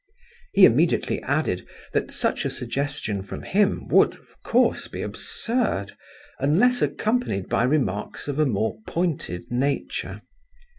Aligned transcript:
He 0.53 0.65
immediately 0.65 1.21
added 1.21 1.67
that 1.93 2.09
such 2.09 2.43
a 2.43 2.49
suggestion 2.49 3.21
from 3.21 3.43
him 3.43 3.87
would, 3.89 4.15
of 4.15 4.41
course, 4.41 4.87
be 4.87 5.03
absurd, 5.03 5.91
unless 6.39 6.81
accompanied 6.81 7.47
by 7.47 7.65
remarks 7.65 8.27
of 8.27 8.39
a 8.39 8.47
more 8.47 8.79
pointed 8.87 9.51
nature. 9.51 10.21